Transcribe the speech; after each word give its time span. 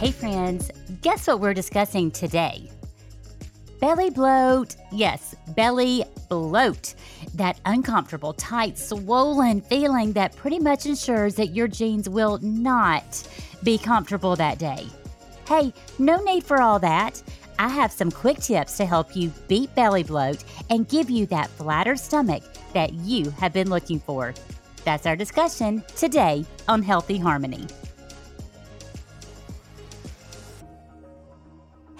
Hey, 0.00 0.12
friends, 0.12 0.70
guess 1.02 1.26
what 1.26 1.40
we're 1.40 1.52
discussing 1.52 2.10
today? 2.10 2.70
Belly 3.82 4.08
bloat. 4.08 4.74
Yes, 4.90 5.34
belly 5.48 6.04
bloat. 6.30 6.94
That 7.34 7.60
uncomfortable, 7.66 8.32
tight, 8.32 8.78
swollen 8.78 9.60
feeling 9.60 10.14
that 10.14 10.34
pretty 10.36 10.58
much 10.58 10.86
ensures 10.86 11.34
that 11.34 11.48
your 11.48 11.68
jeans 11.68 12.08
will 12.08 12.38
not 12.38 13.28
be 13.62 13.76
comfortable 13.76 14.36
that 14.36 14.58
day. 14.58 14.86
Hey, 15.46 15.70
no 15.98 16.16
need 16.22 16.44
for 16.44 16.62
all 16.62 16.78
that. 16.78 17.22
I 17.58 17.68
have 17.68 17.92
some 17.92 18.10
quick 18.10 18.38
tips 18.38 18.78
to 18.78 18.86
help 18.86 19.14
you 19.14 19.30
beat 19.48 19.74
belly 19.74 20.02
bloat 20.02 20.44
and 20.70 20.88
give 20.88 21.10
you 21.10 21.26
that 21.26 21.50
flatter 21.50 21.94
stomach 21.94 22.42
that 22.72 22.94
you 22.94 23.28
have 23.32 23.52
been 23.52 23.68
looking 23.68 24.00
for. 24.00 24.32
That's 24.82 25.04
our 25.04 25.14
discussion 25.14 25.84
today 25.94 26.46
on 26.68 26.82
Healthy 26.82 27.18
Harmony. 27.18 27.66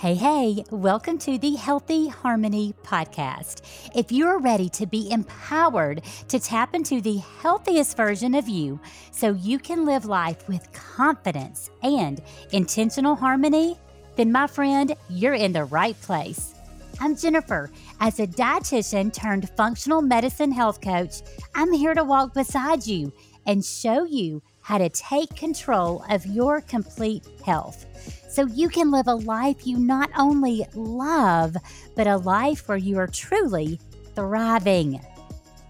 Hey, 0.00 0.14
hey, 0.14 0.64
welcome 0.70 1.18
to 1.18 1.36
the 1.36 1.56
Healthy 1.56 2.08
Harmony 2.08 2.72
podcast. 2.82 3.60
If 3.94 4.10
you're 4.10 4.38
ready 4.38 4.70
to 4.70 4.86
be 4.86 5.10
empowered 5.10 6.00
to 6.28 6.40
tap 6.40 6.74
into 6.74 7.02
the 7.02 7.18
healthiest 7.42 7.98
version 7.98 8.34
of 8.34 8.48
you 8.48 8.80
so 9.12 9.34
you 9.34 9.58
can 9.58 9.84
live 9.84 10.06
life 10.06 10.48
with 10.48 10.72
confidence 10.72 11.68
and 11.82 12.22
intentional 12.50 13.14
harmony, 13.14 13.78
then 14.16 14.32
my 14.32 14.46
friend, 14.46 14.96
you're 15.10 15.34
in 15.34 15.52
the 15.52 15.64
right 15.64 16.00
place. 16.00 16.54
I'm 16.98 17.14
Jennifer. 17.14 17.70
As 18.00 18.20
a 18.20 18.26
dietitian 18.26 19.12
turned 19.12 19.50
functional 19.50 20.00
medicine 20.00 20.50
health 20.50 20.80
coach, 20.80 21.16
I'm 21.54 21.74
here 21.74 21.92
to 21.92 22.04
walk 22.04 22.32
beside 22.32 22.86
you 22.86 23.12
and 23.44 23.62
show 23.62 24.04
you 24.04 24.40
how 24.70 24.78
to 24.78 24.88
take 24.90 25.34
control 25.34 26.04
of 26.10 26.24
your 26.24 26.60
complete 26.60 27.26
health 27.44 27.86
so 28.28 28.46
you 28.46 28.68
can 28.68 28.92
live 28.92 29.08
a 29.08 29.14
life 29.14 29.66
you 29.66 29.76
not 29.76 30.08
only 30.16 30.64
love, 30.74 31.56
but 31.96 32.06
a 32.06 32.16
life 32.18 32.68
where 32.68 32.78
you 32.78 32.96
are 32.96 33.08
truly 33.08 33.80
thriving. 34.14 35.00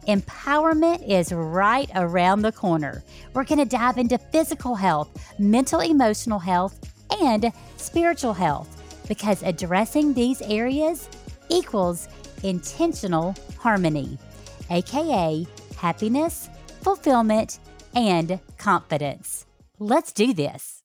Empowerment 0.06 1.02
is 1.08 1.32
right 1.32 1.90
around 1.94 2.42
the 2.42 2.52
corner. 2.52 3.02
We're 3.32 3.44
going 3.44 3.60
to 3.60 3.64
dive 3.64 3.96
into 3.96 4.18
physical 4.18 4.74
health, 4.74 5.08
mental 5.38 5.80
emotional 5.80 6.38
health, 6.38 6.78
and 7.22 7.50
spiritual 7.78 8.34
health 8.34 8.68
because 9.08 9.42
addressing 9.42 10.12
these 10.12 10.42
areas 10.42 11.08
equals 11.48 12.06
intentional 12.42 13.34
harmony, 13.58 14.18
aka 14.68 15.46
happiness, 15.78 16.50
fulfillment, 16.82 17.60
and 17.94 18.41
confidence. 18.58 19.46
Let's 19.78 20.12
do 20.12 20.33
this. 20.33 20.83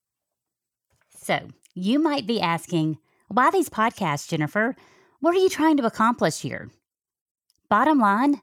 So, 1.21 1.49
you 1.73 1.99
might 1.99 2.27
be 2.27 2.39
asking, 2.39 2.97
why 3.27 3.51
these 3.51 3.69
podcasts, 3.69 4.27
Jennifer? 4.27 4.75
What 5.19 5.35
are 5.35 5.39
you 5.39 5.49
trying 5.49 5.77
to 5.77 5.85
accomplish 5.85 6.41
here? 6.41 6.69
Bottom 7.69 7.99
line, 7.99 8.41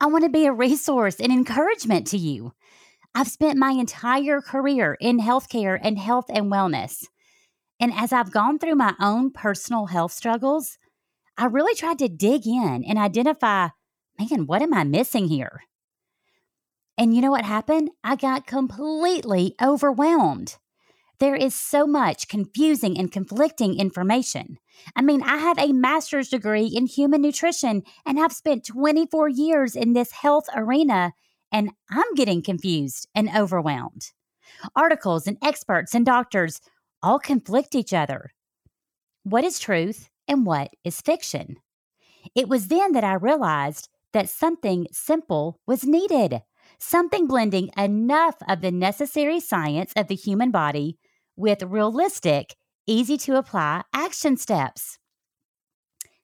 I 0.00 0.06
want 0.06 0.24
to 0.24 0.30
be 0.30 0.46
a 0.46 0.52
resource 0.52 1.20
and 1.20 1.30
encouragement 1.30 2.06
to 2.08 2.18
you. 2.18 2.54
I've 3.14 3.28
spent 3.28 3.58
my 3.58 3.70
entire 3.70 4.40
career 4.40 4.96
in 5.00 5.20
healthcare 5.20 5.78
and 5.80 5.98
health 5.98 6.26
and 6.28 6.50
wellness. 6.50 7.06
And 7.78 7.92
as 7.92 8.12
I've 8.12 8.32
gone 8.32 8.58
through 8.58 8.76
my 8.76 8.94
own 9.00 9.30
personal 9.30 9.86
health 9.86 10.12
struggles, 10.12 10.78
I 11.36 11.46
really 11.46 11.74
tried 11.74 11.98
to 11.98 12.08
dig 12.08 12.46
in 12.46 12.84
and 12.86 12.98
identify 12.98 13.68
man, 14.18 14.46
what 14.46 14.62
am 14.62 14.74
I 14.74 14.84
missing 14.84 15.28
here? 15.28 15.62
And 16.98 17.14
you 17.14 17.22
know 17.22 17.30
what 17.30 17.44
happened? 17.44 17.90
I 18.04 18.16
got 18.16 18.46
completely 18.46 19.54
overwhelmed. 19.62 20.56
There 21.18 21.36
is 21.36 21.54
so 21.54 21.86
much 21.86 22.28
confusing 22.28 22.98
and 22.98 23.10
conflicting 23.10 23.78
information. 23.78 24.58
I 24.96 25.02
mean, 25.02 25.22
I 25.22 25.36
have 25.36 25.58
a 25.58 25.72
master's 25.72 26.28
degree 26.28 26.66
in 26.66 26.86
human 26.86 27.22
nutrition 27.22 27.84
and 28.04 28.18
I've 28.18 28.32
spent 28.32 28.66
24 28.66 29.28
years 29.28 29.76
in 29.76 29.92
this 29.92 30.10
health 30.10 30.46
arena, 30.54 31.12
and 31.52 31.70
I'm 31.90 32.14
getting 32.14 32.42
confused 32.42 33.08
and 33.14 33.30
overwhelmed. 33.36 34.10
Articles 34.74 35.26
and 35.26 35.38
experts 35.42 35.94
and 35.94 36.04
doctors 36.04 36.60
all 37.02 37.18
conflict 37.18 37.74
each 37.74 37.92
other. 37.92 38.32
What 39.22 39.44
is 39.44 39.58
truth 39.58 40.08
and 40.26 40.44
what 40.44 40.70
is 40.82 41.00
fiction? 41.00 41.56
It 42.34 42.48
was 42.48 42.68
then 42.68 42.92
that 42.92 43.04
I 43.04 43.14
realized 43.14 43.88
that 44.12 44.28
something 44.28 44.88
simple 44.92 45.60
was 45.66 45.84
needed, 45.84 46.42
something 46.82 47.26
blending 47.26 47.70
enough 47.76 48.36
of 48.48 48.60
the 48.60 48.70
necessary 48.70 49.40
science 49.40 49.92
of 49.96 50.08
the 50.08 50.14
human 50.14 50.50
body 50.50 50.98
with 51.36 51.62
realistic, 51.62 52.54
easy 52.86 53.16
to 53.16 53.36
apply 53.36 53.82
action 53.94 54.36
steps. 54.36 54.98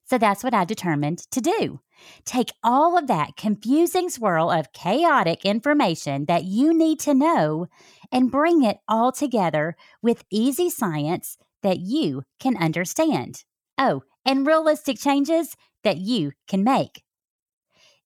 So 0.05 0.19
that's 0.19 0.43
what 0.43 0.55
I 0.55 0.65
determined 0.65 1.19
to 1.31 1.41
do. 1.41 1.81
Take 2.25 2.51
all 2.63 2.97
of 2.97 3.09
that 3.09 3.37
confusing 3.37 4.09
swirl 4.09 4.51
of 4.51 4.73
chaotic 4.73 5.45
information 5.45 6.25
that 6.27 6.45
you 6.45 6.73
need 6.73 7.01
to 7.01 7.15
know 7.15 7.67
and 8.11 8.31
bring 8.31 8.63
it 8.63 8.79
all 8.89 9.13
together 9.13 9.77
with 10.01 10.25
easy 10.31 10.71
science 10.71 11.37
that 11.63 11.79
you 11.79 12.23
can 12.41 12.57
understand. 12.57 13.45
Oh, 13.77 14.03
and 14.25 14.47
realistic 14.47 14.99
changes 14.99 15.57
that 15.85 15.99
you 15.99 16.33
can 16.47 16.65
make. 16.65 17.03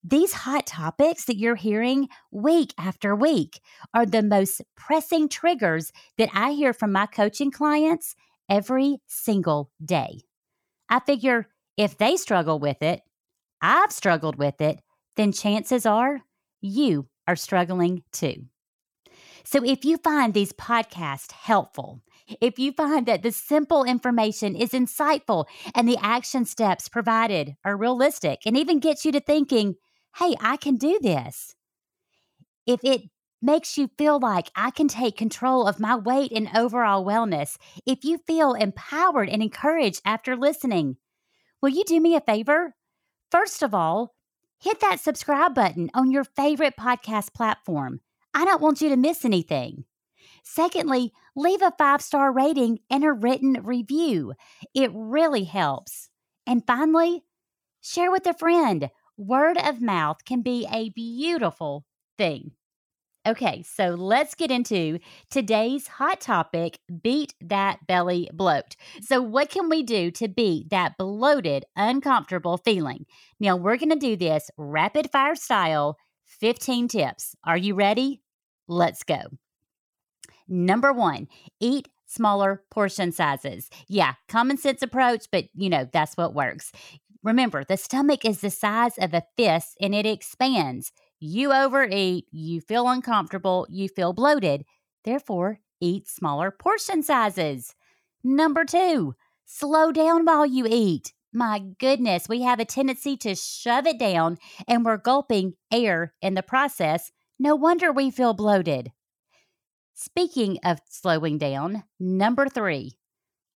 These 0.05 0.33
hot 0.33 0.67
topics 0.67 1.27
that 1.27 1.37
you're 1.37 1.55
hearing 1.55 2.09
week 2.33 2.75
after 2.77 3.15
week 3.15 3.61
are 3.95 4.05
the 4.05 4.23
most 4.23 4.61
pressing 4.77 5.29
triggers 5.29 5.93
that 6.19 6.29
I 6.35 6.53
hear 6.53 6.73
from 6.73 6.91
my 6.91 7.07
coaching 7.07 7.53
clients 7.53 8.17
every 8.49 8.99
single 9.07 9.71
day. 9.85 10.23
I 10.89 10.99
figure 11.01 11.47
if 11.77 11.97
they 11.99 12.17
struggle 12.17 12.59
with 12.59 12.83
it, 12.83 13.03
I've 13.61 13.93
struggled 13.93 14.37
with 14.37 14.61
it, 14.61 14.81
then 15.17 15.33
chances 15.33 15.87
are 15.87 16.23
you 16.61 17.07
are 17.29 17.37
struggling 17.37 18.03
too. 18.13 18.47
So 19.45 19.65
if 19.65 19.85
you 19.85 19.99
find 19.99 20.35
these 20.35 20.53
podcasts 20.53 21.33
helpful, 21.33 22.01
if 22.41 22.59
you 22.59 22.73
find 22.73 23.07
that 23.07 23.23
the 23.23 23.33
simple 23.33 23.85
information 23.85 24.57
is 24.57 24.71
insightful 24.71 25.47
and 25.75 25.89
the 25.89 25.99
action 26.01 26.45
steps 26.45 26.89
provided 26.89 27.55
are 27.65 27.77
realistic 27.77 28.41
and 28.47 28.57
even 28.57 28.81
gets 28.81 29.05
you 29.05 29.13
to 29.13 29.21
thinking, 29.21 29.77
hey, 30.17 30.35
I 30.41 30.57
can 30.57 30.77
do 30.77 30.99
this. 31.03 31.55
If 32.67 32.81
it 32.85 33.03
makes 33.41 33.77
you 33.77 33.91
feel 33.99 34.21
like 34.21 34.51
I 34.55 34.71
can 34.71 34.89
take 34.89 35.17
control 35.17 35.67
of 35.67 35.81
my 35.81 35.97
weight 35.97 36.33
and 36.33 36.49
overall 36.57 37.05
wellness, 37.05 37.57
if 37.87 38.05
you 38.05 38.19
feel 38.27 38.55
empowered 38.55 39.29
and 39.29 39.43
encouraged 39.43 40.01
after 40.05 40.37
listening, 40.37 40.97
will 41.61 41.71
you 41.71 41.85
do 41.85 42.01
me 42.01 42.15
a 42.15 42.21
favor? 42.21 42.75
First 43.31 43.63
of 43.63 43.75
all, 43.75 44.15
hit 44.61 44.81
that 44.81 45.01
subscribe 45.01 45.55
button 45.55 45.91
on 45.95 46.13
your 46.13 46.25
favorite 46.25 46.77
podcast 46.79 47.35
platform. 47.35 48.01
I 48.33 48.45
don't 48.45 48.63
want 48.63 48.81
you 48.81 48.89
to 48.91 48.97
miss 48.97 49.25
anything. 49.25 49.85
Secondly, 50.45 51.13
leave 51.37 51.63
a 51.63 51.73
five 51.79 52.03
star 52.03 52.33
rating 52.33 52.81
and 52.91 53.05
a 53.05 53.13
written 53.13 53.59
review. 53.63 54.35
It 54.75 54.91
really 54.95 55.45
helps. 55.45 56.09
And 56.47 56.67
finally, 56.67 57.25
share 57.81 58.11
with 58.11 58.27
a 58.27 58.35
friend. 58.35 58.91
Word 59.23 59.57
of 59.57 59.81
mouth 59.81 60.25
can 60.25 60.43
be 60.43 60.67
a 60.73 60.89
beautiful 60.89 61.85
thing. 62.19 62.51
Okay, 63.25 63.63
so 63.63 63.91
let's 63.91 64.35
get 64.35 64.51
into 64.51 64.99
today's 65.31 65.87
hot 65.87 66.21
topic 66.21 66.81
beat 67.03 67.33
that 67.41 67.87
belly 67.87 68.29
bloat. 68.33 68.75
So, 69.01 69.23
what 69.23 69.49
can 69.49 69.69
we 69.69 69.85
do 69.85 70.11
to 70.11 70.27
beat 70.27 70.71
that 70.71 70.99
bloated, 70.99 71.65
uncomfortable 71.77 72.57
feeling? 72.57 73.07
Now, 73.39 73.55
we're 73.55 73.77
going 73.77 73.91
to 73.91 73.97
do 73.97 74.17
this 74.17 74.51
rapid 74.57 75.13
fire 75.13 75.37
style 75.37 75.97
15 76.41 76.89
tips. 76.89 77.37
Are 77.45 77.57
you 77.57 77.77
ready? 77.77 78.23
Let's 78.67 79.05
go. 79.05 79.21
Number 80.49 80.93
one, 80.93 81.29
eat 81.61 81.87
smaller 82.07 82.65
portion 82.73 83.13
sizes. 83.13 83.71
Yeah, 83.87 84.15
common 84.29 84.57
sense 84.57 84.83
approach, 84.83 85.27
but 85.31 85.45
you 85.55 85.71
know, 85.71 85.89
that's 85.93 86.17
what 86.17 86.35
works. 86.35 86.73
Remember, 87.23 87.65
the 87.65 87.77
stomach 87.77 88.25
is 88.25 88.41
the 88.41 88.51
size 88.51 88.99
of 88.99 89.15
a 89.15 89.25
fist 89.37 89.77
and 89.81 89.95
it 89.95 90.07
expands. 90.07 90.93
You 91.21 91.53
overeat, 91.53 92.27
you 92.33 92.61
feel 92.61 92.89
uncomfortable, 92.89 93.67
you 93.71 93.89
feel 93.89 94.13
bloated. 94.13 94.65
Therefore, 95.05 95.61
eat 95.81 96.09
smaller 96.09 96.51
portion 96.51 97.03
sizes. 97.03 97.75
Number 98.25 98.65
two, 98.65 99.15
slow 99.45 99.93
down 99.93 100.25
while 100.25 100.47
you 100.47 100.67
eat. 100.69 101.13
My 101.33 101.61
goodness, 101.79 102.29
we 102.29 102.43
have 102.43 102.61
a 102.61 102.65
tendency 102.65 103.17
to 103.19 103.35
shove 103.35 103.87
it 103.87 103.99
down 103.99 104.39
and 104.69 104.85
we're 104.85 104.99
gulping 104.99 105.55
air 105.73 106.13
in 106.21 106.35
the 106.35 106.43
process. 106.43 107.11
No 107.39 107.55
wonder 107.55 107.91
we 107.93 108.11
feel 108.11 108.35
bloated. 108.35 108.93
Speaking 109.95 110.59
of 110.65 110.81
slowing 110.89 111.39
down, 111.39 111.85
number 112.01 112.49
three, 112.49 112.99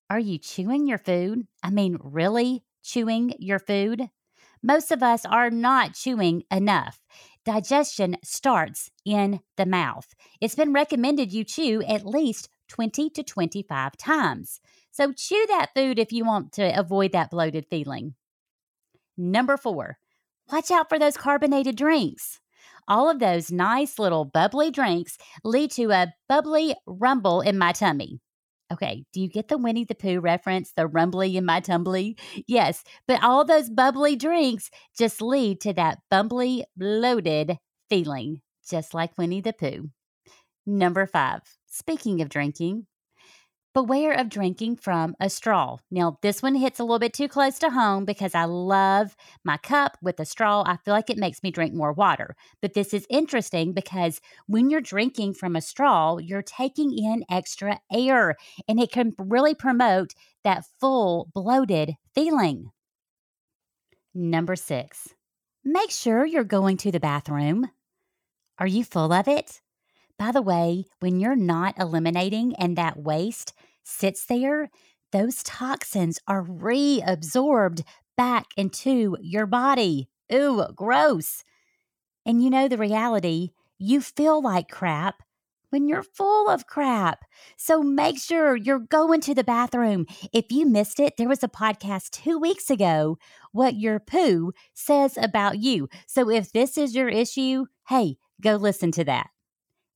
are 0.10 0.20
you 0.20 0.38
chewing 0.38 0.88
your 0.88 1.00
food? 1.00 1.48
I 1.64 1.72
mean, 1.72 1.98
really 2.02 2.64
chewing 2.86 3.34
your 3.40 3.60
food? 3.60 4.10
Most 4.64 4.92
of 4.92 5.04
us 5.04 5.26
are 5.26 5.50
not 5.50 5.94
chewing 5.94 6.44
enough. 6.50 7.02
Digestion 7.44 8.18
starts 8.24 8.90
in 9.06 9.42
the 9.58 9.66
mouth. 9.66 10.08
It's 10.42 10.56
been 10.56 10.74
recommended 10.74 11.32
you 11.32 11.44
chew 11.44 11.84
at 11.84 12.06
least 12.06 12.50
20 12.70 13.10
to 13.12 13.24
25 13.24 13.98
times. 13.98 14.60
So 14.92 15.12
chew 15.12 15.46
that 15.50 15.72
food 15.76 16.00
if 16.00 16.12
you 16.12 16.26
want 16.26 16.52
to 16.54 16.80
avoid 16.80 17.12
that 17.12 17.30
bloated 17.30 17.68
feeling. 17.70 18.16
Number 19.18 19.58
four, 19.58 19.98
watch 20.52 20.72
out 20.72 20.90
for 20.90 20.98
those 20.98 21.18
carbonated 21.18 21.76
drinks. 21.76 22.40
All 22.88 23.10
of 23.10 23.20
those 23.20 23.52
nice 23.52 24.00
little 24.00 24.26
bubbly 24.26 24.72
drinks 24.72 25.18
lead 25.44 25.72
to 25.72 25.92
a 25.92 26.14
bubbly 26.28 26.76
rumble 26.86 27.42
in 27.42 27.58
my 27.58 27.72
tummy. 27.72 28.22
Okay, 28.74 29.06
do 29.14 29.22
you 29.22 29.30
get 29.30 29.48
the 29.48 29.60
Winnie 29.60 29.86
the 29.86 29.94
Pooh 29.94 30.20
reference, 30.20 30.72
the 30.76 30.88
rumbly 30.88 31.38
in 31.38 31.46
my 31.46 31.60
tumbly? 31.60 32.18
Yes, 32.48 32.84
but 33.08 33.24
all 33.24 33.46
those 33.46 33.70
bubbly 33.70 34.16
drinks 34.16 34.72
just 34.98 35.22
lead 35.22 35.62
to 35.62 35.74
that 35.74 36.00
bumbly, 36.12 36.64
bloated 36.76 37.58
feeling, 37.90 38.42
just 38.68 38.94
like 38.96 39.18
Winnie 39.18 39.42
the 39.42 39.54
Pooh. 39.54 39.90
Number 40.66 41.06
five, 41.06 41.42
speaking 41.68 42.22
of 42.22 42.30
drinking, 42.30 42.88
beware 43.76 44.14
of 44.14 44.30
drinking 44.30 44.78
from 44.78 45.16
a 45.20 45.30
straw. 45.30 45.76
Now, 45.92 46.18
this 46.22 46.42
one 46.42 46.56
hits 46.56 46.80
a 46.80 46.84
little 46.84 46.98
bit 46.98 47.14
too 47.14 47.28
close 47.28 47.60
to 47.60 47.70
home 47.70 48.06
because 48.06 48.34
I 48.34 48.46
love 48.46 49.18
my 49.44 49.58
cup 49.58 49.98
with 50.02 50.18
a 50.22 50.26
straw. 50.26 50.64
I 50.66 50.78
feel 50.78 50.94
like 50.94 51.10
it 51.10 51.18
makes 51.18 51.44
me 51.44 51.52
drink 51.52 51.74
more 51.74 51.92
water. 51.92 52.38
But 52.62 52.74
this 52.74 52.94
is 52.94 53.06
interesting 53.10 53.74
because 53.74 54.22
when 54.48 54.70
you're 54.70 54.80
drinking 54.80 55.34
from 55.34 55.58
a 55.58 55.62
straw, 55.62 56.18
you're 56.18 56.42
taking 56.42 56.98
in 56.98 57.26
extra 57.30 57.80
air 57.94 58.38
and 58.68 58.80
it 58.80 58.94
can 58.94 59.14
really 59.20 59.54
promote 59.54 60.14
that 60.46 60.64
full, 60.80 61.30
bloated 61.34 61.96
feeling. 62.16 62.72
Number 64.14 64.56
six, 64.56 65.10
make 65.66 65.92
sure 65.92 66.26
you're 66.26 66.46
going 66.46 66.78
to 66.78 66.92
the 66.94 67.02
bathroom. 67.02 67.70
Are 68.58 68.68
you 68.68 68.86
full 68.86 69.12
of 69.12 69.28
it? 69.28 69.60
By 70.18 70.32
the 70.32 70.42
way, 70.42 70.86
when 71.02 71.20
you're 71.20 71.36
not 71.36 71.78
eliminating 71.78 72.56
and 72.56 72.78
that 72.78 72.98
waste 72.98 73.54
sits 73.86 74.26
there, 74.26 74.70
those 75.12 75.44
toxins 75.44 76.20
are 76.28 76.44
reabsorbed 76.44 77.84
back 78.18 78.48
into 78.58 79.16
your 79.22 79.46
body. 79.46 80.10
Ooh, 80.34 80.66
gross. 80.76 81.44
And 82.26 82.44
you 82.44 82.50
know 82.50 82.68
the 82.68 82.78
reality, 82.78 83.52
you 83.78 84.02
feel 84.02 84.42
like 84.42 84.70
crap 84.70 85.22
when 85.70 85.88
you're 85.88 86.04
full 86.04 86.50
of 86.50 86.68
crap. 86.68 87.26
So 87.58 87.84
make 87.84 88.18
sure 88.18 88.56
you're 88.56 88.80
going 88.80 89.22
to 89.22 89.36
the 89.36 89.44
bathroom. 89.44 90.06
If 90.34 90.46
you 90.50 90.66
missed 90.66 91.00
it, 91.00 91.18
there 91.18 91.28
was 91.28 91.44
a 91.44 91.50
podcast 91.50 92.12
two 92.12 92.40
weeks 92.40 92.70
ago, 92.70 93.18
What 93.52 93.76
Your 93.76 94.00
Poo 94.00 94.54
Says 94.74 95.18
About 95.18 95.60
You. 95.60 95.90
So 96.08 96.30
if 96.30 96.52
this 96.52 96.78
is 96.78 96.96
your 96.96 97.10
issue, 97.10 97.66
hey, 97.90 98.18
go 98.42 98.56
listen 98.56 98.92
to 98.94 99.04
that. 99.04 99.28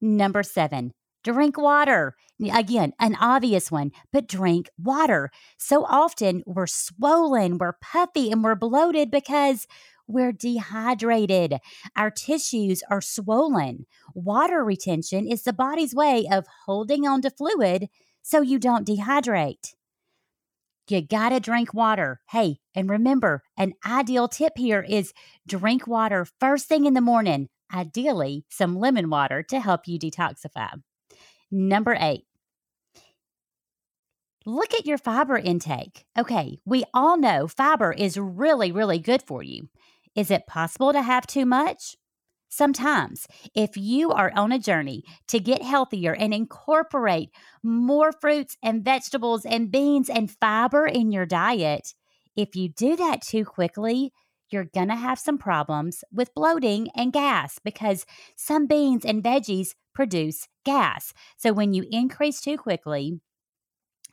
Number 0.01 0.44
seven, 0.44 0.92
drink 1.24 1.57
water. 1.57 2.15
Again, 2.41 2.94
an 3.00 3.15
obvious 3.19 3.69
one, 3.69 3.91
but 4.13 4.27
drink 4.27 4.69
water. 4.77 5.30
So 5.57 5.83
often 5.86 6.44
we're 6.45 6.68
swollen, 6.68 7.57
we're 7.57 7.74
puffy, 7.81 8.31
and 8.31 8.44
we're 8.44 8.56
bloated 8.56 9.12
because 9.12 9.68
we're 10.07 10.31
dehydrated. 10.31 11.57
Our 11.95 12.09
tissues 12.09 12.81
are 12.89 13.01
swollen. 13.01 13.86
Water 14.13 14.63
retention 14.63 15.27
is 15.27 15.44
the 15.44 15.53
body's 15.53 15.94
way 15.94 16.27
of 16.31 16.45
holding 16.65 17.06
on 17.06 17.21
to 17.24 17.30
fluid 17.30 17.89
so 18.21 18.42
you 18.42 18.57
don't 18.57 18.88
dehydrate. 18.88 19.75
You 20.88 21.01
gotta 21.01 21.39
drink 21.39 21.74
water. 21.74 22.21
Hey, 22.30 22.59
and 22.74 22.89
remember, 22.89 23.44
an 23.57 23.74
ideal 23.85 24.27
tip 24.27 24.53
here 24.57 24.81
is 24.81 25.13
drink 25.47 25.85
water 25.85 26.25
first 26.39 26.68
thing 26.68 26.85
in 26.85 26.95
the 26.95 27.01
morning 27.01 27.50
ideally 27.74 28.45
some 28.50 28.75
lemon 28.75 29.09
water 29.09 29.44
to 29.44 29.59
help 29.59 29.88
you 29.88 30.00
detoxify. 30.00 30.81
Number 31.51 31.97
eight, 32.00 32.25
look 34.49 34.73
at 34.73 34.85
your 34.85 34.97
fiber 34.97 35.37
intake. 35.37 36.05
Okay, 36.17 36.57
we 36.65 36.83
all 36.93 37.17
know 37.17 37.47
fiber 37.47 37.91
is 37.91 38.17
really, 38.17 38.71
really 38.71 38.99
good 38.99 39.21
for 39.21 39.43
you. 39.43 39.69
Is 40.15 40.31
it 40.31 40.47
possible 40.47 40.91
to 40.91 41.01
have 41.01 41.27
too 41.27 41.45
much? 41.45 41.95
Sometimes, 42.49 43.27
if 43.53 43.77
you 43.77 44.11
are 44.11 44.31
on 44.35 44.51
a 44.51 44.57
journey 44.57 45.03
to 45.27 45.39
get 45.39 45.61
healthier 45.61 46.15
and 46.15 46.33
incorporate 46.33 47.29
more 47.61 48.11
fruits 48.11 48.57
and 48.63 48.83
vegetables 48.83 49.45
and 49.45 49.71
beans 49.71 50.09
and 50.09 50.31
fiber 50.31 50.87
in 50.87 51.11
your 51.11 51.27
diet, 51.27 51.93
if 52.35 52.55
you 52.55 52.69
do 52.69 52.95
that 52.95 53.21
too 53.21 53.45
quickly, 53.45 54.11
you're 54.49 54.65
going 54.65 54.87
to 54.87 54.95
have 54.95 55.19
some 55.19 55.37
problems 55.37 56.03
with 56.11 56.33
bloating 56.33 56.89
and 56.95 57.13
gas 57.13 57.59
because 57.63 58.05
some 58.35 58.65
beans 58.65 59.05
and 59.05 59.23
veggies 59.23 59.75
produce 59.93 60.47
gas. 60.65 61.13
So 61.37 61.53
when 61.53 61.75
you 61.75 61.85
increase 61.91 62.41
too 62.41 62.57
quickly, 62.57 63.19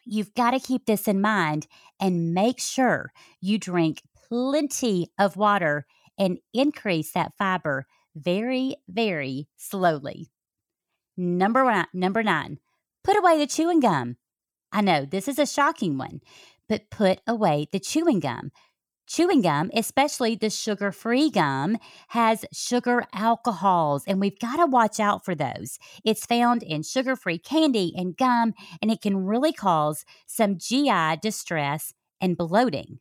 you've 0.06 0.34
got 0.34 0.52
to 0.52 0.60
keep 0.60 0.86
this 0.86 1.08
in 1.08 1.20
mind 1.20 1.66
and 2.00 2.32
make 2.32 2.60
sure 2.60 3.12
you 3.40 3.58
drink 3.58 4.02
plenty 4.28 5.08
of 5.18 5.36
water 5.36 5.86
and 6.18 6.38
increase 6.54 7.12
that 7.12 7.32
fiber 7.36 7.86
very, 8.14 8.76
very 8.88 9.48
slowly. 9.56 10.28
Number 11.16 11.64
one, 11.64 11.86
number 11.92 12.22
nine, 12.22 12.58
put 13.04 13.18
away 13.18 13.38
the 13.38 13.46
chewing 13.46 13.80
gum. 13.80 14.16
I 14.72 14.80
know 14.80 15.04
this 15.04 15.28
is 15.28 15.38
a 15.38 15.46
shocking 15.46 15.98
one, 15.98 16.20
but 16.68 16.90
put 16.90 17.20
away 17.26 17.68
the 17.70 17.80
chewing 17.80 18.20
gum. 18.20 18.50
Chewing 19.06 19.40
gum, 19.42 19.70
especially 19.72 20.34
the 20.34 20.50
sugar 20.50 20.90
free 20.90 21.30
gum, 21.30 21.78
has 22.08 22.44
sugar 22.52 23.04
alcohols, 23.12 24.02
and 24.06 24.20
we've 24.20 24.38
got 24.40 24.56
to 24.56 24.66
watch 24.66 24.98
out 24.98 25.24
for 25.24 25.34
those. 25.34 25.78
It's 26.04 26.26
found 26.26 26.64
in 26.64 26.82
sugar 26.82 27.14
free 27.14 27.38
candy 27.38 27.94
and 27.96 28.16
gum, 28.16 28.52
and 28.82 28.90
it 28.90 29.00
can 29.00 29.24
really 29.24 29.52
cause 29.52 30.04
some 30.26 30.58
GI 30.58 31.18
distress 31.22 31.94
and 32.20 32.36
bloating. 32.36 32.98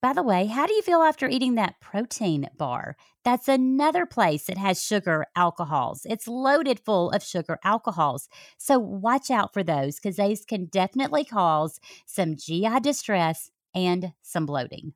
By 0.00 0.12
the 0.12 0.22
way, 0.22 0.46
how 0.46 0.66
do 0.66 0.74
you 0.74 0.82
feel 0.82 1.02
after 1.02 1.28
eating 1.28 1.56
that 1.56 1.80
protein 1.80 2.48
bar? 2.56 2.94
That's 3.24 3.48
another 3.48 4.06
place 4.06 4.44
that 4.44 4.56
has 4.56 4.80
sugar 4.80 5.26
alcohols. 5.34 6.06
It's 6.08 6.28
loaded 6.28 6.78
full 6.78 7.10
of 7.10 7.24
sugar 7.24 7.58
alcohols. 7.64 8.28
So 8.56 8.78
watch 8.78 9.28
out 9.32 9.52
for 9.52 9.64
those 9.64 9.96
because 9.96 10.14
those 10.14 10.44
can 10.44 10.66
definitely 10.66 11.24
cause 11.24 11.80
some 12.06 12.36
GI 12.36 12.78
distress 12.80 13.50
and 13.74 14.12
some 14.22 14.46
bloating. 14.46 14.92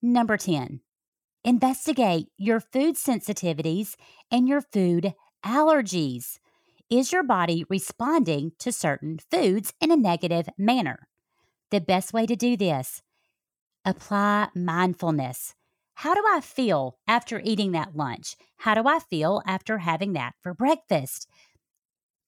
Number 0.00 0.36
10, 0.36 0.80
investigate 1.42 2.28
your 2.36 2.60
food 2.60 2.94
sensitivities 2.94 3.96
and 4.30 4.48
your 4.48 4.60
food 4.60 5.12
allergies. 5.44 6.38
Is 6.88 7.10
your 7.12 7.24
body 7.24 7.64
responding 7.68 8.52
to 8.60 8.70
certain 8.70 9.18
foods 9.30 9.72
in 9.80 9.90
a 9.90 9.96
negative 9.96 10.48
manner? 10.56 11.08
The 11.70 11.80
best 11.80 12.12
way 12.12 12.26
to 12.26 12.36
do 12.36 12.56
this, 12.56 13.02
apply 13.84 14.48
mindfulness. 14.54 15.54
How 15.94 16.14
do 16.14 16.22
I 16.28 16.40
feel 16.40 16.96
after 17.08 17.40
eating 17.42 17.72
that 17.72 17.96
lunch? 17.96 18.36
How 18.58 18.74
do 18.74 18.86
I 18.86 19.00
feel 19.00 19.42
after 19.46 19.78
having 19.78 20.12
that 20.12 20.34
for 20.40 20.54
breakfast? 20.54 21.28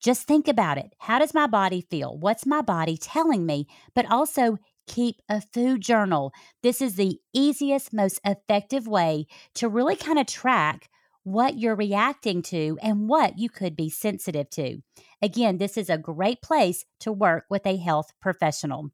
Just 0.00 0.26
think 0.26 0.48
about 0.48 0.76
it. 0.76 0.94
How 0.98 1.18
does 1.20 1.34
my 1.34 1.46
body 1.46 1.86
feel? 1.88 2.18
What's 2.18 2.46
my 2.46 2.62
body 2.62 2.96
telling 2.96 3.46
me? 3.46 3.68
But 3.94 4.10
also 4.10 4.58
keep 4.90 5.22
a 5.28 5.40
food 5.40 5.80
journal. 5.80 6.32
This 6.62 6.82
is 6.82 6.96
the 6.96 7.20
easiest, 7.32 7.92
most 7.92 8.20
effective 8.24 8.88
way 8.88 9.26
to 9.54 9.68
really 9.68 9.94
kind 9.94 10.18
of 10.18 10.26
track 10.26 10.90
what 11.22 11.58
you're 11.58 11.76
reacting 11.76 12.42
to 12.42 12.76
and 12.82 13.08
what 13.08 13.38
you 13.38 13.48
could 13.48 13.76
be 13.76 13.88
sensitive 13.88 14.50
to. 14.50 14.78
Again, 15.22 15.58
this 15.58 15.76
is 15.76 15.88
a 15.88 15.98
great 15.98 16.42
place 16.42 16.84
to 17.00 17.12
work 17.12 17.44
with 17.48 17.64
a 17.66 17.76
health 17.76 18.10
professional. 18.20 18.90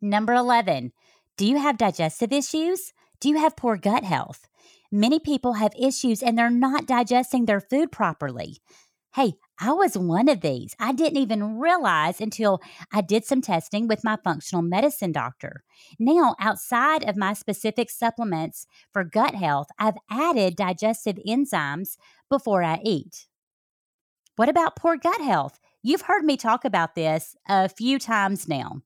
Number 0.00 0.34
11, 0.34 0.92
do 1.36 1.46
you 1.46 1.58
have 1.58 1.78
digestive 1.78 2.32
issues? 2.32 2.92
Do 3.20 3.28
you 3.28 3.38
have 3.38 3.56
poor 3.56 3.76
gut 3.76 4.02
health? 4.02 4.48
Many 4.90 5.20
people 5.20 5.54
have 5.54 5.72
issues 5.78 6.20
and 6.22 6.36
they're 6.36 6.50
not 6.50 6.86
digesting 6.86 7.46
their 7.46 7.60
food 7.60 7.92
properly. 7.92 8.58
Hey, 9.14 9.34
I 9.60 9.72
was 9.72 9.96
one 9.96 10.28
of 10.28 10.40
these. 10.40 10.74
I 10.80 10.92
didn't 10.92 11.18
even 11.18 11.60
realize 11.60 12.20
until 12.20 12.60
I 12.92 13.00
did 13.00 13.24
some 13.24 13.40
testing 13.40 13.86
with 13.86 14.02
my 14.02 14.18
functional 14.24 14.62
medicine 14.62 15.12
doctor. 15.12 15.62
Now, 16.00 16.34
outside 16.40 17.08
of 17.08 17.16
my 17.16 17.32
specific 17.32 17.90
supplements 17.90 18.66
for 18.92 19.04
gut 19.04 19.36
health, 19.36 19.68
I've 19.78 19.94
added 20.10 20.56
digestive 20.56 21.20
enzymes 21.24 21.96
before 22.28 22.64
I 22.64 22.80
eat. 22.82 23.28
What 24.34 24.48
about 24.48 24.74
poor 24.74 24.96
gut 24.96 25.20
health? 25.20 25.60
You've 25.80 26.02
heard 26.02 26.24
me 26.24 26.36
talk 26.36 26.64
about 26.64 26.96
this 26.96 27.36
a 27.48 27.68
few 27.68 28.00
times 28.00 28.48
now. 28.48 28.80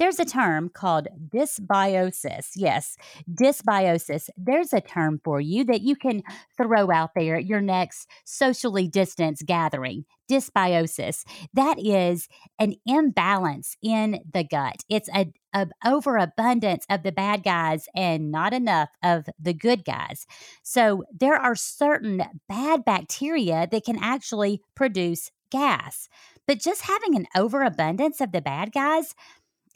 There's 0.00 0.18
a 0.18 0.24
term 0.24 0.70
called 0.70 1.08
dysbiosis. 1.28 2.52
Yes, 2.56 2.96
dysbiosis. 3.30 4.30
There's 4.34 4.72
a 4.72 4.80
term 4.80 5.20
for 5.22 5.42
you 5.42 5.62
that 5.64 5.82
you 5.82 5.94
can 5.94 6.22
throw 6.56 6.90
out 6.90 7.10
there 7.14 7.36
at 7.36 7.44
your 7.44 7.60
next 7.60 8.08
socially 8.24 8.88
distanced 8.88 9.44
gathering. 9.44 10.06
Dysbiosis. 10.26 11.24
That 11.52 11.78
is 11.78 12.28
an 12.58 12.76
imbalance 12.86 13.76
in 13.82 14.20
the 14.32 14.42
gut. 14.42 14.76
It's 14.88 15.10
a, 15.14 15.26
a 15.52 15.68
overabundance 15.84 16.86
of 16.88 17.02
the 17.02 17.12
bad 17.12 17.42
guys 17.42 17.86
and 17.94 18.30
not 18.32 18.54
enough 18.54 18.88
of 19.02 19.26
the 19.38 19.52
good 19.52 19.84
guys. 19.84 20.26
So 20.62 21.04
there 21.12 21.36
are 21.36 21.54
certain 21.54 22.22
bad 22.48 22.86
bacteria 22.86 23.68
that 23.70 23.84
can 23.84 23.98
actually 24.02 24.62
produce 24.74 25.30
gas. 25.50 26.08
But 26.46 26.58
just 26.58 26.82
having 26.82 27.14
an 27.14 27.26
overabundance 27.36 28.20
of 28.20 28.32
the 28.32 28.40
bad 28.40 28.72
guys, 28.72 29.14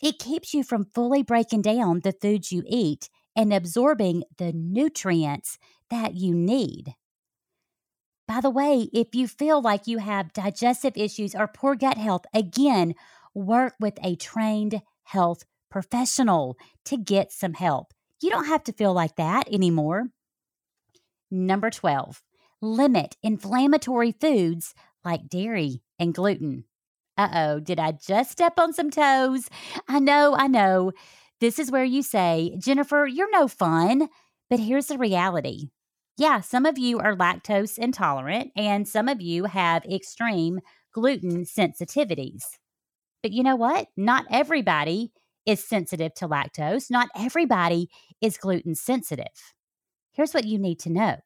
it 0.04 0.18
keeps 0.18 0.52
you 0.52 0.62
from 0.62 0.84
fully 0.94 1.22
breaking 1.22 1.62
down 1.62 2.00
the 2.00 2.12
foods 2.12 2.52
you 2.52 2.62
eat 2.66 3.08
and 3.34 3.54
absorbing 3.54 4.22
the 4.36 4.52
nutrients 4.52 5.58
that 5.88 6.14
you 6.14 6.34
need. 6.34 6.94
By 8.28 8.42
the 8.42 8.50
way, 8.50 8.90
if 8.92 9.14
you 9.14 9.26
feel 9.26 9.62
like 9.62 9.86
you 9.86 9.98
have 9.98 10.34
digestive 10.34 10.92
issues 10.94 11.34
or 11.34 11.48
poor 11.48 11.74
gut 11.74 11.96
health, 11.96 12.26
again, 12.34 12.94
work 13.34 13.74
with 13.80 13.94
a 14.02 14.14
trained 14.16 14.82
health 15.04 15.44
professional 15.70 16.58
to 16.84 16.98
get 16.98 17.32
some 17.32 17.54
help. 17.54 17.94
You 18.20 18.28
don't 18.28 18.46
have 18.46 18.64
to 18.64 18.72
feel 18.74 18.92
like 18.92 19.16
that 19.16 19.50
anymore. 19.50 20.08
Number 21.30 21.70
12, 21.70 22.22
limit 22.60 23.16
inflammatory 23.22 24.12
foods 24.12 24.74
like 25.02 25.30
dairy 25.30 25.80
and 25.98 26.12
gluten. 26.12 26.64
Uh 27.16 27.28
oh, 27.32 27.60
did 27.60 27.78
I 27.78 27.92
just 27.92 28.32
step 28.32 28.58
on 28.58 28.72
some 28.72 28.90
toes? 28.90 29.48
I 29.88 30.00
know, 30.00 30.34
I 30.34 30.48
know. 30.48 30.92
This 31.40 31.58
is 31.58 31.70
where 31.70 31.84
you 31.84 32.02
say, 32.02 32.56
Jennifer, 32.58 33.06
you're 33.06 33.30
no 33.30 33.48
fun. 33.48 34.08
But 34.50 34.60
here's 34.60 34.86
the 34.86 34.98
reality 34.98 35.70
yeah, 36.16 36.40
some 36.40 36.64
of 36.64 36.78
you 36.78 37.00
are 37.00 37.16
lactose 37.16 37.76
intolerant, 37.76 38.52
and 38.56 38.86
some 38.86 39.08
of 39.08 39.20
you 39.20 39.44
have 39.46 39.84
extreme 39.84 40.60
gluten 40.92 41.44
sensitivities. 41.44 42.44
But 43.22 43.32
you 43.32 43.42
know 43.42 43.56
what? 43.56 43.88
Not 43.96 44.26
everybody 44.30 45.12
is 45.44 45.66
sensitive 45.66 46.14
to 46.14 46.28
lactose, 46.28 46.90
not 46.90 47.08
everybody 47.16 47.88
is 48.20 48.36
gluten 48.36 48.74
sensitive. 48.74 49.54
Here's 50.12 50.32
what 50.34 50.44
you 50.44 50.58
need 50.58 50.78
to 50.80 50.90
know 50.90 51.16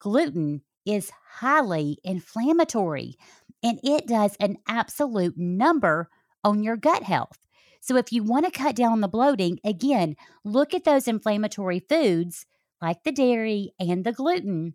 gluten 0.00 0.62
is 0.84 1.10
highly 1.38 1.98
inflammatory 2.04 3.16
and 3.64 3.80
it 3.82 4.06
does 4.06 4.36
an 4.38 4.58
absolute 4.68 5.36
number 5.38 6.10
on 6.44 6.62
your 6.62 6.76
gut 6.76 7.02
health. 7.02 7.38
So, 7.80 7.96
if 7.96 8.12
you 8.12 8.22
want 8.22 8.44
to 8.44 8.50
cut 8.50 8.76
down 8.76 9.00
the 9.00 9.08
bloating, 9.08 9.58
again, 9.64 10.16
look 10.44 10.72
at 10.72 10.84
those 10.84 11.08
inflammatory 11.08 11.80
foods 11.80 12.46
like 12.80 13.02
the 13.02 13.12
dairy 13.12 13.72
and 13.80 14.04
the 14.04 14.12
gluten. 14.12 14.74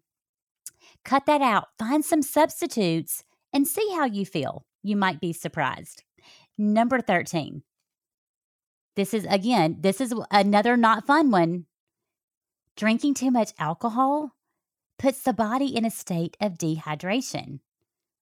Cut 1.06 1.26
that 1.28 1.42
out, 1.42 1.68
find 1.78 2.04
some 2.04 2.22
substitutes, 2.22 3.24
and 3.54 3.68
see 3.68 3.88
how 3.96 4.06
you 4.06 4.26
feel. 4.26 4.66
You 4.84 4.96
might 4.96 5.22
be 5.22 5.34
surprised. 5.34 6.04
Number 6.58 7.00
13. 7.00 7.64
This 8.96 9.14
is, 9.14 9.26
again, 9.30 9.78
this 9.80 10.02
is 10.02 10.14
another 10.32 10.76
not 10.76 11.08
fun 11.08 11.32
one. 11.32 11.66
Drinking 12.76 13.14
too 13.14 13.32
much 13.32 13.54
alcohol 13.60 14.36
puts 14.98 15.22
the 15.22 15.34
body 15.34 15.76
in 15.76 15.86
a 15.86 15.92
state 15.92 16.36
of 16.42 16.58
dehydration. 16.58 17.60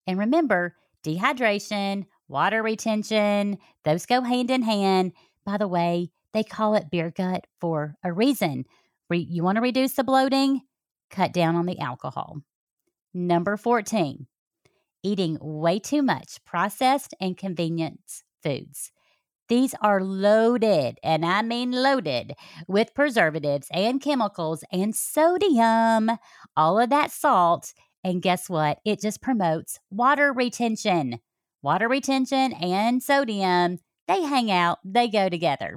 And 0.07 0.17
remember, 0.17 0.75
dehydration, 1.03 2.05
water 2.27 2.63
retention, 2.63 3.57
those 3.83 4.05
go 4.05 4.21
hand 4.21 4.49
in 4.49 4.63
hand. 4.63 5.11
By 5.45 5.57
the 5.57 5.67
way, 5.67 6.09
they 6.33 6.43
call 6.43 6.75
it 6.75 6.89
beer 6.89 7.11
gut 7.11 7.45
for 7.59 7.95
a 8.03 8.11
reason. 8.11 8.65
Re- 9.09 9.19
you 9.19 9.43
want 9.43 9.57
to 9.57 9.61
reduce 9.61 9.93
the 9.93 10.03
bloating? 10.03 10.61
Cut 11.09 11.33
down 11.33 11.55
on 11.55 11.65
the 11.65 11.79
alcohol. 11.79 12.41
Number 13.13 13.57
14, 13.57 14.27
eating 15.03 15.37
way 15.41 15.79
too 15.79 16.01
much 16.01 16.43
processed 16.45 17.13
and 17.19 17.37
convenience 17.37 18.23
foods. 18.43 18.91
These 19.49 19.73
are 19.81 20.03
loaded, 20.03 20.99
and 21.03 21.25
I 21.25 21.41
mean 21.41 21.71
loaded, 21.71 22.33
with 22.67 22.93
preservatives 22.93 23.69
and 23.71 24.01
chemicals 24.01 24.63
and 24.73 24.93
sodium, 24.93 26.11
all 26.57 26.79
of 26.79 26.89
that 26.89 27.11
salt. 27.11 27.73
And 28.07 28.21
guess 28.21 28.49
what? 28.49 28.79
It 28.85 29.01
just 29.01 29.21
promotes 29.21 29.81
water 29.91 30.31
retention. 30.31 31.19
Water 31.61 31.89
retention 31.89 32.53
and 32.53 33.03
sodium, 33.03 33.79
they 34.07 34.21
hang 34.21 34.49
out, 34.49 34.77
they 34.85 35.09
go 35.09 35.27
together. 35.27 35.75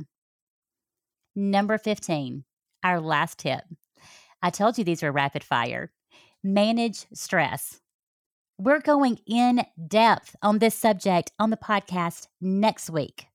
Number 1.35 1.77
15, 1.77 2.45
our 2.85 3.01
last 3.01 3.39
tip. 3.39 3.63
I 4.41 4.51
told 4.51 4.79
you 4.79 4.85
these 4.85 5.03
were 5.03 5.11
rapid 5.11 5.43
fire. 5.43 5.91
Manage 6.45 7.07
stress. 7.13 7.81
We're 8.59 8.79
going 8.79 9.19
in 9.27 9.65
depth 9.89 10.37
on 10.41 10.61
this 10.61 10.77
subject 10.77 11.33
on 11.41 11.51
the 11.51 11.57
podcast 11.57 12.29
next 12.41 12.91
week. 12.91 13.27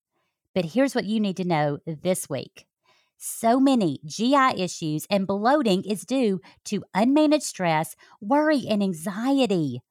But 0.54 0.64
here's 0.64 0.96
what 0.96 1.04
you 1.04 1.20
need 1.20 1.36
to 1.36 1.44
know 1.44 1.80
this 1.86 2.30
week. 2.30 2.66
So 3.18 3.60
many 3.60 4.00
GI 4.06 4.62
issues 4.62 5.08
and 5.10 5.26
bloating 5.26 5.84
is 5.84 6.06
due 6.06 6.42
to 6.66 6.84
unmanaged 6.96 7.44
stress, 7.44 7.96
worry, 8.22 8.64
and 8.70 8.84
anxiety. 8.84 9.82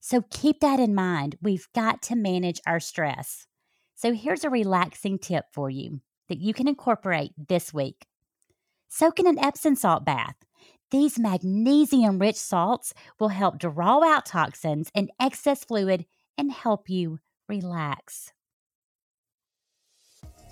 So 0.00 0.24
keep 0.30 0.60
that 0.60 0.80
in 0.80 0.94
mind. 0.94 1.36
We've 1.42 1.68
got 1.74 2.02
to 2.02 2.16
manage 2.16 2.60
our 2.66 2.80
stress. 2.80 3.46
So 3.94 4.14
here's 4.14 4.44
a 4.44 4.50
relaxing 4.50 5.18
tip 5.18 5.44
for 5.52 5.68
you 5.68 6.00
that 6.28 6.40
you 6.40 6.54
can 6.54 6.68
incorporate 6.68 7.32
this 7.36 7.74
week. 7.74 8.06
Soak 8.88 9.20
in 9.20 9.26
an 9.26 9.38
Epsom 9.38 9.76
salt 9.76 10.04
bath. 10.04 10.36
These 10.90 11.18
magnesium 11.18 12.18
rich 12.18 12.36
salts 12.36 12.94
will 13.18 13.28
help 13.28 13.58
draw 13.58 14.02
out 14.02 14.26
toxins 14.26 14.90
and 14.94 15.10
excess 15.20 15.64
fluid 15.64 16.06
and 16.38 16.50
help 16.50 16.88
you 16.88 17.18
relax. 17.48 18.32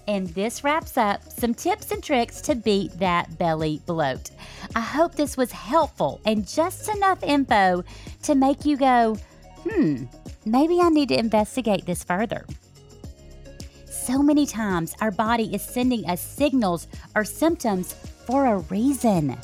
And 0.08 0.26
this 0.28 0.64
wraps 0.64 0.96
up 0.96 1.22
some 1.30 1.52
tips 1.52 1.90
and 1.90 2.02
tricks 2.02 2.40
to 2.40 2.54
beat 2.54 2.98
that 2.98 3.36
belly 3.36 3.82
bloat. 3.84 4.30
I 4.74 4.80
hope 4.80 5.14
this 5.14 5.36
was 5.36 5.52
helpful 5.52 6.18
and 6.24 6.48
just 6.48 6.88
enough 6.88 7.22
info 7.22 7.84
to 8.22 8.34
make 8.34 8.64
you 8.64 8.78
go, 8.78 9.18
hmm, 9.68 10.04
maybe 10.46 10.80
I 10.80 10.88
need 10.88 11.10
to 11.10 11.18
investigate 11.18 11.84
this 11.84 12.02
further. 12.02 12.46
So 13.84 14.22
many 14.22 14.46
times 14.46 14.94
our 15.02 15.10
body 15.10 15.54
is 15.54 15.60
sending 15.60 16.08
us 16.08 16.22
signals 16.22 16.88
or 17.14 17.22
symptoms 17.22 17.92
for 17.92 18.46
a 18.46 18.58
reason. 18.70 19.36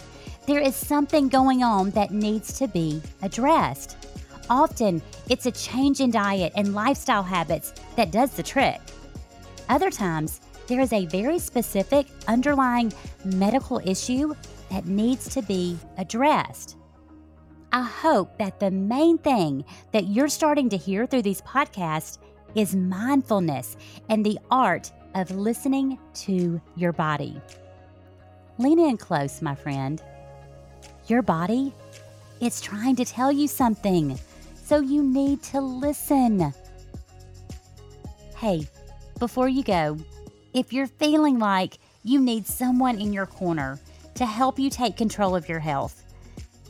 There 0.47 0.61
is 0.61 0.75
something 0.75 1.29
going 1.29 1.63
on 1.63 1.91
that 1.91 2.11
needs 2.11 2.59
to 2.59 2.69
be 2.69 3.03
addressed. 3.21 3.99
Often, 4.49 5.03
it's 5.29 5.45
a 5.45 5.53
change 5.53 6.01
in 6.01 6.11
diet 6.11 6.55
and 6.57 6.75
lifestyle 6.75 7.23
habits 7.23 7.75
that 7.97 8.11
does 8.11 8.33
the 8.33 8.43
trick. 8.43 8.81
Other 9.69 9.91
times, 9.91 10.41
there 10.67 10.81
is 10.81 10.93
a 10.93 11.07
very 11.07 11.39
specific 11.39 12.07
underlying 12.27 12.93
medical 13.25 13.81
issue 13.85 14.35
that 14.71 14.87
needs 14.87 15.29
to 15.35 15.43
be 15.43 15.79
addressed. 15.99 16.77
I 17.73 17.83
hope 17.83 18.39
that 18.39 18.61
the 18.61 18.71
main 18.71 19.19
thing 19.19 19.65
that 19.93 20.07
you're 20.07 20.29
starting 20.29 20.69
to 20.71 20.77
hear 20.77 21.07
through 21.07 21.23
these 21.23 21.43
podcasts 21.43 22.19
is 22.55 22.75
mindfulness 22.75 23.77
and 24.09 24.25
the 24.25 24.39
art 24.51 24.93
of 25.15 25.31
listening 25.31 25.99
to 26.15 26.61
your 26.77 26.93
body. 26.93 27.41
Lean 28.59 28.79
in 28.79 28.97
close, 28.97 29.43
my 29.43 29.55
friend. 29.55 30.01
Your 31.09 31.23
body, 31.23 31.75
it's 32.41 32.61
trying 32.61 32.97
to 32.97 33.05
tell 33.05 33.33
you 33.33 33.49
something, 33.49 34.19
so 34.55 34.81
you 34.81 35.03
need 35.03 35.43
to 35.45 35.61
listen. 35.61 36.55
Hey, 38.37 38.67
before 39.19 39.49
you 39.49 39.63
go, 39.63 39.99
if 40.55 40.73
you're 40.73 40.87
feeling 40.87 41.39
like 41.39 41.79
you 42.03 42.21
need 42.21 42.47
someone 42.47 42.99
in 42.99 43.13
your 43.13 43.27
corner 43.27 43.79
to 44.15 44.25
help 44.25 44.59
you 44.59 44.71
take 44.71 44.97
control 44.97 45.37
of 45.37 45.49
your 45.49 45.61
health, 45.61 46.03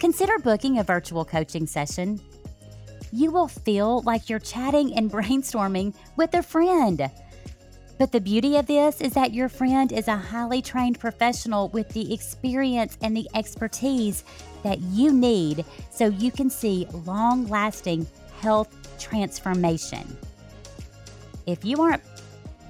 consider 0.00 0.38
booking 0.38 0.78
a 0.78 0.84
virtual 0.84 1.24
coaching 1.24 1.66
session. 1.66 2.20
You 3.12 3.30
will 3.30 3.48
feel 3.48 4.02
like 4.02 4.28
you're 4.28 4.38
chatting 4.38 4.96
and 4.96 5.10
brainstorming 5.12 5.94
with 6.16 6.34
a 6.34 6.42
friend 6.42 7.10
but 7.98 8.10
the 8.10 8.20
beauty 8.20 8.56
of 8.56 8.66
this 8.66 9.00
is 9.00 9.12
that 9.12 9.32
your 9.32 9.48
friend 9.48 9.92
is 9.92 10.08
a 10.08 10.16
highly 10.16 10.60
trained 10.60 10.98
professional 10.98 11.68
with 11.68 11.88
the 11.90 12.12
experience 12.12 12.98
and 13.02 13.16
the 13.16 13.28
expertise 13.34 14.24
that 14.62 14.80
you 14.80 15.12
need 15.12 15.64
so 15.90 16.06
you 16.06 16.32
can 16.32 16.50
see 16.50 16.88
long 17.06 17.46
lasting 17.46 18.06
health 18.40 18.98
transformation. 18.98 20.16
If 21.46 21.64
you 21.64 21.80
aren't 21.82 22.02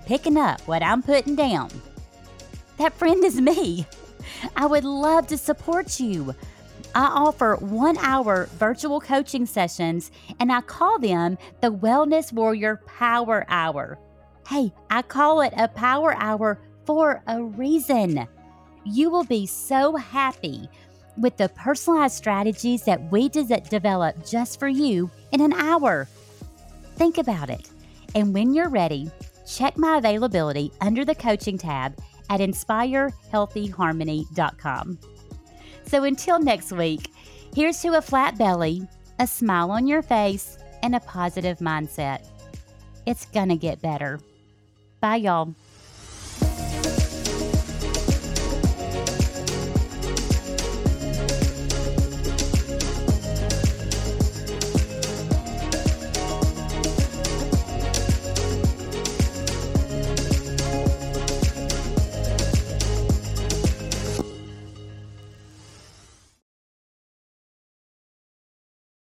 picking 0.07 0.37
up 0.37 0.61
what 0.63 0.83
I'm 0.83 1.03
putting 1.03 1.35
down, 1.35 1.71
that 2.79 2.93
friend 2.95 3.25
is 3.25 3.41
me. 3.41 3.87
I 4.57 4.67
would 4.67 4.85
love 4.85 5.27
to 5.29 5.39
support 5.39 6.01
you. 6.01 6.35
I 6.95 7.07
offer 7.07 7.57
one 7.57 7.99
hour 7.99 8.47
virtual 8.59 9.01
coaching 9.01 9.47
sessions 9.47 10.13
and 10.39 10.53
I 10.53 10.61
call 10.61 10.99
them 10.99 11.39
the 11.61 11.73
Wellness 11.73 12.33
Warrior 12.33 12.81
Power 12.87 13.45
Hour. 13.49 13.99
Hey, 14.49 14.73
I 14.91 15.03
call 15.03 15.41
it 15.41 15.53
a 15.57 15.69
power 15.69 16.15
hour 16.17 16.59
for 16.85 17.23
a 17.27 17.43
reason. 17.43 18.29
You 18.85 19.11
will 19.11 19.25
be 19.25 19.47
so 19.47 19.97
happy 19.97 20.69
with 21.17 21.37
the 21.37 21.49
personalized 21.51 22.17
strategies 22.17 22.85
that 22.85 23.11
we 23.11 23.29
de- 23.29 23.45
develop 23.61 24.25
just 24.27 24.59
for 24.59 24.69
you 24.69 25.11
in 25.33 25.41
an 25.41 25.53
hour. 25.53 26.09
Think 26.97 27.19
about 27.19 27.51
it. 27.51 27.71
And 28.15 28.35
when 28.35 28.55
you're 28.55 28.69
ready, 28.69 29.11
check 29.47 29.77
my 29.77 29.99
availability 29.99 30.73
under 30.81 31.05
the 31.05 31.15
coaching 31.15 31.59
tab 31.59 31.99
at 32.31 32.41
inspirehealthyharmony.com. 32.41 34.99
So 35.87 36.05
until 36.05 36.41
next 36.41 36.73
week, 36.73 37.11
here's 37.55 37.83
to 37.83 37.97
a 37.97 38.03
flat 38.03 38.39
belly, 38.39 38.89
a 39.19 39.27
smile 39.27 39.71
on 39.71 39.87
your 39.87 40.01
face, 40.03 40.57
and 40.83 40.95
a 40.95 41.01
positive 41.01 41.59
mindset. 41.59 42.27
It's 43.07 43.27
to 43.51 43.57
get 43.57 43.83
better. 43.83 44.19
Bye, 45.01 45.17
y'all. 45.17 45.55